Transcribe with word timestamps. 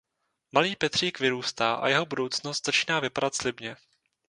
Malý 0.51 0.75
Petřík 0.75 1.19
vyrůstá 1.19 1.73
a 1.75 1.87
jeho 1.87 2.05
budoucnost 2.05 2.65
začíná 2.65 2.99
vypadat 2.99 3.35
slibně. 3.35 3.75